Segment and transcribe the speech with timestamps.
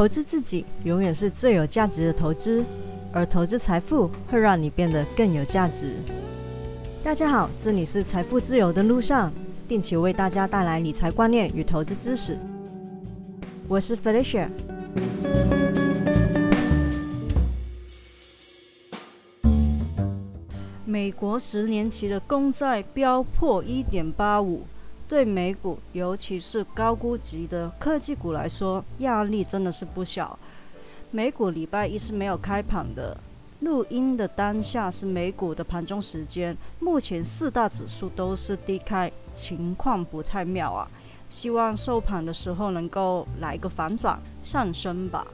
[0.00, 2.64] 投资自己永远是最有价值的投资，
[3.12, 5.94] 而投资财富会让你变得更有价值。
[7.04, 9.30] 大家好，这里是财富自由的路上，
[9.68, 12.38] 定期为大家带来理财观念与投资知识。
[13.68, 14.48] 我是 Felicia。
[20.86, 24.62] 美国十年期的公债飙破一点八五。
[25.10, 30.38] 对美股，尤其是高估值的科技股来说，压力真的是不小。
[31.10, 33.18] 美股礼拜一是没有开盘的，
[33.58, 40.88] 录音的当下是美股的盘中时间，目前四大指数都是低开，情况不太妙啊。
[41.28, 45.26] 希望收盘的时候能够来个反转上升吧。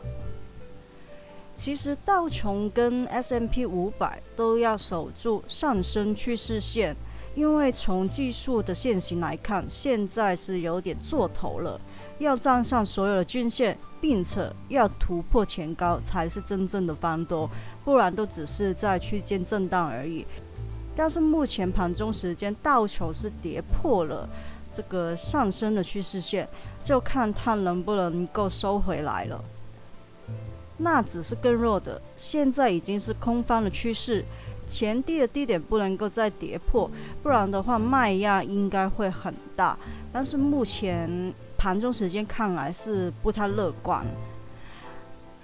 [1.59, 6.97] 其实道琼跟 S M P 五百都要守住上升趋势线。
[7.37, 11.79] 因为从技术的线型来看，现在是有点做头了，
[12.19, 17.49] 要站上所有的均线，并且要突破前高，才是真正的翻多，
[17.85, 20.25] 不然都只是在区间震荡而已。
[20.97, 24.27] 但是目前盘中时间，道球是跌破了
[24.75, 26.49] 这个上升的趋势线，
[26.83, 29.45] 就看它能不能够收回来了。
[30.79, 34.25] 那只是更弱的，现在已经是空方的趋势。
[34.67, 36.91] 前低的低点不能够再跌破，
[37.23, 39.77] 不然的话卖压应该会很大。
[40.13, 44.05] 但是目前盘中时间看来是不太乐观。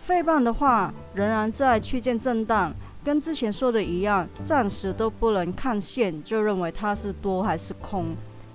[0.04, 2.72] 费棒的话仍然在区间震荡，
[3.04, 8.06] 跟之前说的一样，暂时都不能看线就认为它是多还是空。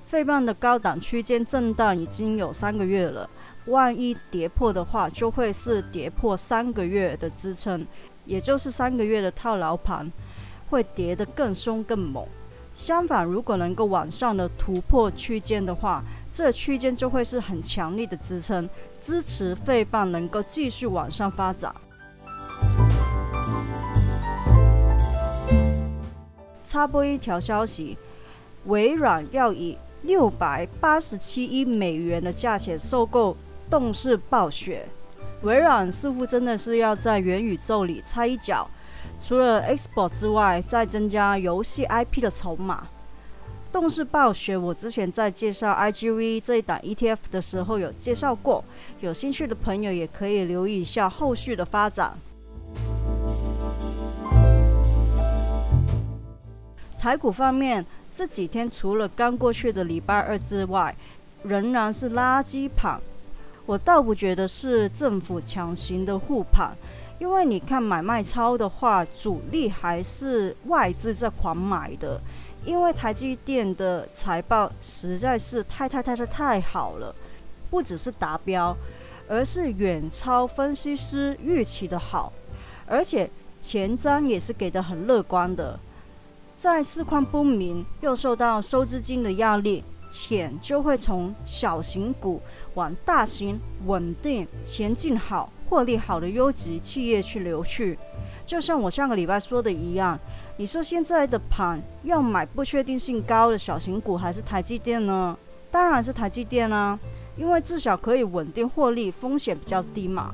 [0.06, 3.30] 费棒的高档区间震荡已经有三个月了，
[3.66, 7.86] 万一跌破的话，就会是跌破三个月的支撑，
[8.26, 10.10] 也就是三个月的套牢盘。
[10.70, 12.26] 会跌得更凶更猛。
[12.74, 18.70] 相反，如果能够往上的突破区间的话，这区间就会是很强力的支撑，
[19.02, 21.74] 支持费棒能够继续往上发展。
[26.68, 27.98] 插播一条消息：
[28.66, 33.36] 微软要以六百八十七亿美元的价钱收购
[33.70, 34.86] 动视暴雪。
[35.42, 38.70] 微软似乎真的是要在元宇宙里插一脚。
[39.20, 42.88] 除了 Xbox 之外，再增加游戏 IP 的筹码。
[43.72, 48.64] 动视暴雪，我之前在介绍 IGV 这一档 ETF 的时候有介绍过，
[49.02, 52.18] 有兴趣的朋友也可以留意一下后续的发展。
[56.98, 57.86] 台股方面，
[58.16, 60.96] 这几天除了刚过去的礼拜二之外，
[61.44, 63.00] 仍然是垃圾盘。
[63.66, 66.72] 我倒不觉得是政府强行的护盘。
[67.20, 72.22] 因为你看买卖超的话，主力还是外资在狂买的。
[72.66, 77.16] 因为台积电的财报实在是太太太太太好了，
[77.70, 78.76] 不只是达标，
[79.30, 82.34] 而是远超分析师预期的好，
[82.86, 83.30] 而且
[83.62, 85.80] 前瞻也是给的很乐观的。
[86.58, 92.42] 在市况不明又受到收资金的压力，钱就会从小型股
[92.76, 95.52] 往大型稳定前进好。
[95.70, 98.00] 获利好的优质企业去流去，
[98.46, 100.18] 就像我上个礼拜说的一样，
[100.56, 105.38] 你说现在的盘要买不确定性高的小型股还是台积电呢？
[105.70, 106.98] 当然是台积电啦，
[107.36, 110.34] 因为至少可以稳定获利，风险比较低嘛。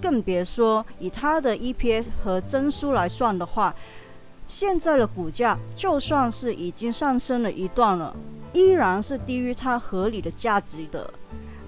[0.00, 3.74] 更别说以它的 EPS 和增速来算的话，
[4.46, 8.16] 现在的股价就算是已经上升了一段了，
[8.52, 11.12] 依然是低于它合理的价值的。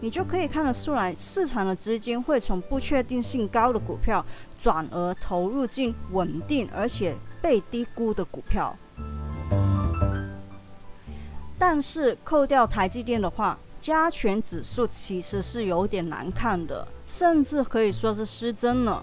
[0.00, 4.24] 你就可以看得出来，市场的资金会从不确定性高的股票
[4.60, 8.76] 转而投入进稳定而且被低估的股票。
[11.56, 19.00] 但是扣掉台积电的话，加权指数其实是有点难看的，甚至可以说是失真了。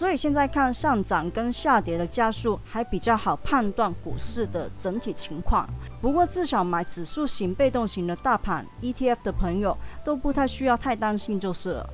[0.00, 5.68] 所以现在看上涨跟下跌的加速，还比较好判断股市的整体情况。
[6.00, 11.90] 不过至少买指数型、被动型的大盘 ETF 的朋友都不太需要太担心就是了。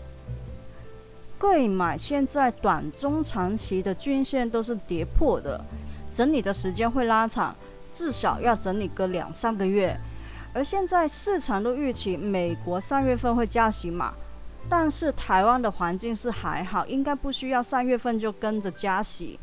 [1.36, 5.60] 贵买现在短、中、长期的均线都是跌破的，
[6.12, 7.52] 整理的时间会拉长，
[7.92, 9.98] 至少要整理个两三个月。
[10.54, 14.14] 而现在市场都预期美国三月份会加息嘛？
[14.68, 19.38] 但是台湾的环境是还好，应该不需要三月份就跟着加息。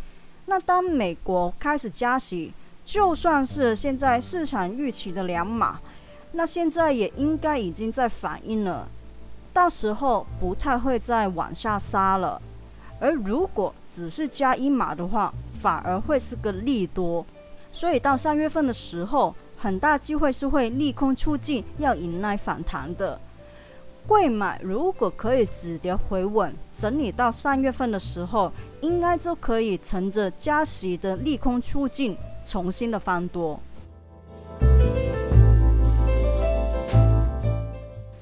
[0.45, 2.53] 那当美国开始加息，
[2.85, 5.79] 就算是现在市场预期的两码，
[6.33, 8.87] 那现在也应该已经在反应了，
[9.53, 12.41] 到时候不太会再往下杀了。
[12.99, 17.25] 而如果只是加一码的话，反而会是个利多。
[17.71, 23.19] 所以到三月份的时候，很大机会是会利空出尽，要迎来反弹的。
[24.05, 28.51] 贵买如果可以止跌回稳，整理到三月份的时候，
[28.81, 33.59] 应该就可以乘着加息的利空出尽，重新的翻多。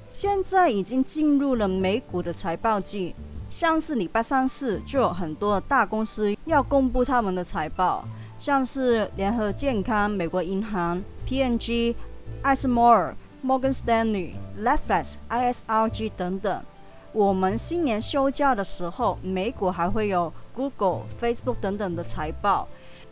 [0.07, 3.15] 现在已经进入了美股的财报季，
[3.49, 8.05] 像是礼拜三四就有很多大公司要公布他们的财报，
[8.37, 11.95] 像是联合健康、美国银行、P&G、
[12.43, 13.15] 艾斯摩尔。
[13.43, 16.63] Morgan Stanley、Netflix、ISRG 等等。
[17.11, 22.67] 我们新年休假的时候，美股还会有 Google、Facebook 等等的财报。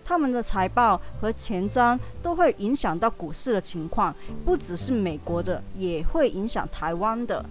[0.06, 4.16] 他们的财报和前瞻都会影响到股市的情况，
[4.46, 7.44] 不只是美国的，也会影响台湾的。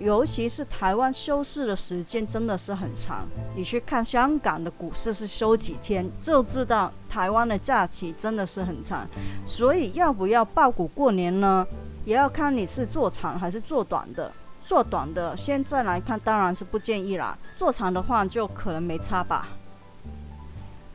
[0.00, 9.06] 尤其是台湾休市的时间真的是很长，你去看香港的股市是休几天，就知道台湾的假期真的是很长。
[9.46, 11.66] 所以要不要爆股过年呢？
[12.04, 14.32] 也要看你是做长还是做短的。
[14.62, 19.48] 做短的现在来看当然是不建议啦，做长的话就可能没差吧。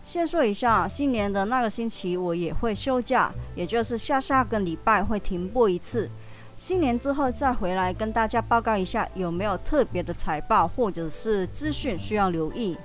[0.04, 6.10] 先说一下，新年的那个星期我也会休假，也就是下下个礼拜会停播一次。
[6.56, 12.78] 新年之后再回来跟大家报告一下有没有特别的财报或者是资讯需要留意。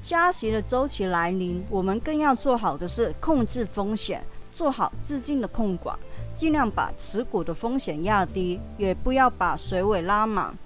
[0.00, 4.24] 加息的周期来临，我们更要做好的是控制风险，
[4.56, 5.94] 做好资金的控管，
[6.34, 10.56] 尽量把持股的风险压低，也不要把水尾拉满。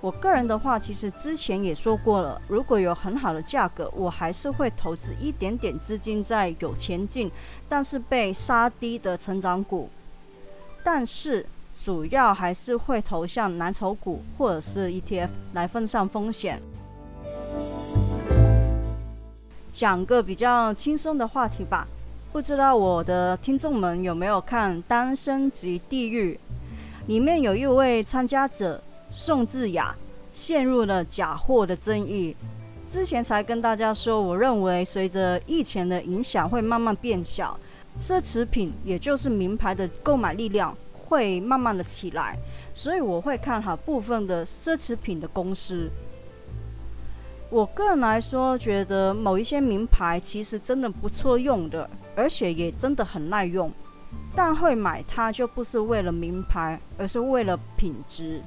[0.00, 7.28] 我个人的话，其实之前也说过了，如果有很好的价格，我还是会投资一点点资金在有前进，
[7.68, 9.90] 但是被杀低的成长股。
[10.84, 11.44] 但是
[11.84, 16.62] 主要还是会投向蓝筹股或者是 ETF 来分散风险。
[19.72, 21.86] 讲个比较轻松的话题吧，
[22.32, 26.34] 不知道我的听众们有没有看《单身级地狱》？
[27.08, 28.80] 里面有一位参加者。
[29.12, 29.92] 宋智雅
[30.32, 32.36] 陷入了假货的争议。
[32.88, 37.58] 之前才跟大家说，我认为随着疫情的影响会慢慢变小，
[38.00, 42.38] 奢侈品也就是名牌的购买力量会慢慢的起来，
[42.72, 45.90] 所以我会看好部分的奢侈品的公司。
[47.50, 53.70] 我个人来说，觉得某一些名牌其实真的不错用的，而且也真的很耐用，
[54.34, 58.42] 但会买它就不是为了名牌，而是为了品质。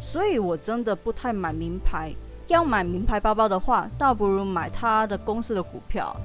[0.00, 2.12] 所以，我真的不太买名牌。
[2.46, 6.16] 要买名牌包包的话，倒不如买他的公司的股票。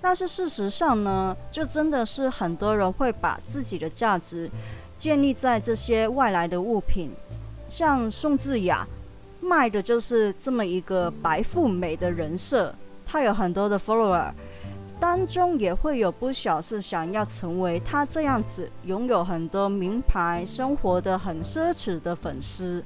[0.00, 4.48] 但是事实上呢，就真的是很多人会把自己的价值
[4.96, 7.10] 建立在这些外来的物品。
[7.68, 8.86] 像宋智雅
[9.40, 12.72] 卖的就是这么一个白富美的人设，
[13.04, 14.30] 她有很多的 follower，
[15.02, 22.84] 当中也会有不少是想要成为他这样子，拥有很多名牌生活的很奢侈的粉丝。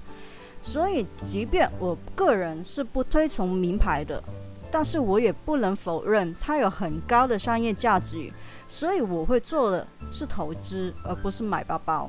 [0.63, 4.25] 所以，即便我个人是不推崇名牌的，
[4.71, 8.33] 但是我也不能否认它有很高的商业价值。
[8.67, 12.09] 所以我会做的是投资，而不是买包包。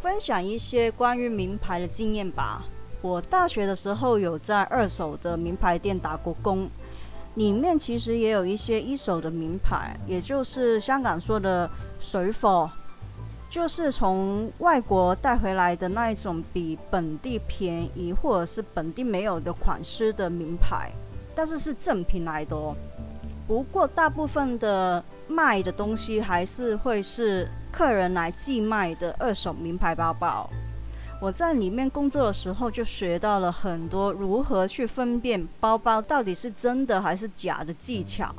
[0.00, 2.64] 分享一些关于名牌的经验吧。
[3.02, 6.68] 我大学的时候有在二手的名牌店打过工，
[7.38, 11.70] 里面其实也有一些一手的名牌，也就是香港说的
[12.00, 12.68] 水否。
[13.48, 20.90] 就是从外国带回来的那一种比本地便宜或者是本地没有的款式的名牌，
[21.34, 22.76] 但是是正品来的哦。
[23.46, 30.50] 不过大部分的卖的东西还是会是客人来寄卖的二手名牌包包。
[31.20, 38.32] 我在里面工作的时候就学到了很多如何去分辨包包到底是真的还是假的技巧。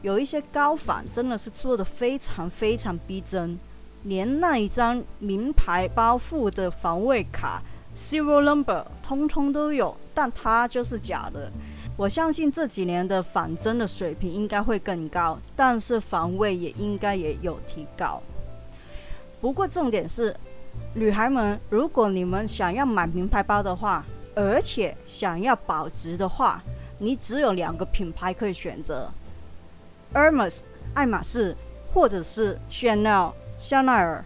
[0.00, 3.58] 有一些高仿真的是做的非常非常逼真。
[4.04, 7.62] 连那一张名牌包附的防伪卡
[7.96, 11.50] serial number 通通都有，但它就是假的。
[11.96, 18.22] 我相信这几年的仿真的水平应该会更高，但是防伪也应该也有提高。
[19.40, 20.36] 不过重点是，
[20.94, 24.04] 女孩们，如果你们想要买名牌包的话，
[24.34, 26.62] 而且想要保值的话，
[26.98, 29.10] 你只有两个品牌可以选择
[30.12, 30.60] ：Hermes
[30.94, 31.56] 爱马仕，
[31.92, 33.32] 或者是 Chanel。
[33.56, 34.24] 香奈儿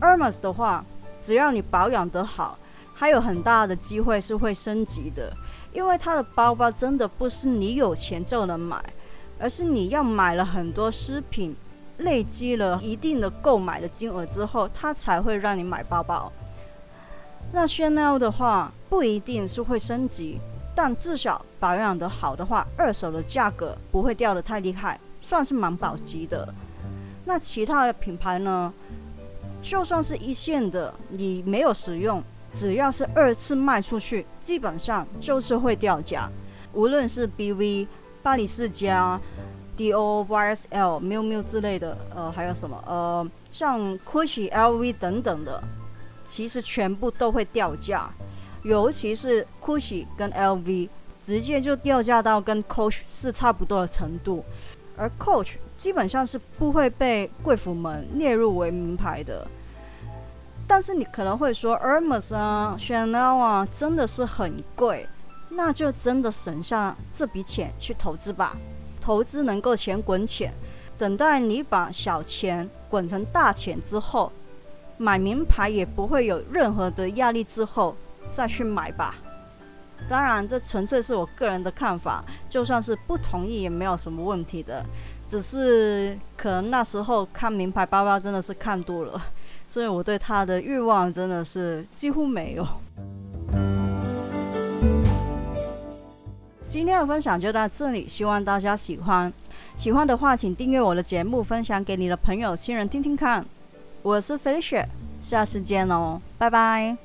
[0.00, 0.84] ，Hermes 的话，
[1.20, 2.56] 只要你保养得好，
[2.94, 5.32] 还有很大的机会是会升级的。
[5.72, 8.80] 因为它的包包真的不是你有钱就能买，
[9.40, 11.56] 而是你要买了很多饰品，
[11.98, 16.32] 累积了一定的购买的金额之后，它才会让你买包包。
[17.52, 20.38] 那 Chanel 的话，不一定是会升级，
[20.74, 26.52] 但至少保养得好的话，二手的价格不会掉得太厉害，算是蛮保值的。
[27.24, 28.72] 那其他的品牌呢？
[29.60, 32.20] 就算是一线的，你没有使用，
[32.52, 36.28] 只要是二次卖出去，基本上就是会掉价。
[36.72, 37.86] 无论是 BV、
[38.24, 39.20] 巴黎世家、
[39.82, 42.82] DO、YSL、miu miu 之类的，呃，还有什么？
[42.86, 45.60] 呃，像 Gucci、LV 等等的，
[46.24, 48.08] 其实全部都会掉价。
[48.62, 50.88] 尤其是 Gucci 跟 LV，
[51.24, 54.44] 直接就掉价到跟 Coach 是差不多的程度。
[54.96, 59.44] 而 Coach 基本上是不会被贵妇们列入为名牌的，
[60.68, 65.08] 但是你可能会说，Hermes 啊、Chanel 啊，真的是很贵，
[65.48, 68.56] 那就真的省下这笔钱去投资吧。
[69.02, 70.54] 投资能够钱滚钱，
[70.96, 74.30] 等待你把小钱滚成大钱之后，
[74.96, 77.96] 买名牌也不会有任何的压力，之后
[78.30, 79.16] 再去买吧。
[80.08, 84.84] 当然，这纯粹是我个人的看法，就算是不同意也没有什么问题的。
[85.28, 89.20] 只是可能那时候看名牌包包真的是看多了，
[89.68, 92.66] 所以我对它的欲望真的是几乎没有。
[96.72, 99.30] 今天的分享就到这里，希望大家喜欢。
[99.76, 103.44] 喜欢的话，请订阅我的节目，分享给你的朋友、亲人听听看。
[104.00, 104.86] 我是 Felicia，
[105.20, 106.96] 下次见哦，拜拜。